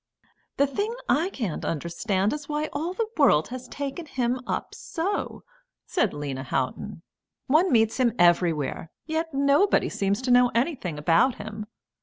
[0.57, 5.43] "The thing I can't understand is why all the world has taken him up so,"
[5.85, 7.03] said Lena Houghton.
[7.45, 11.67] "One meets him everywhere, yet nobody seems to know anything about him.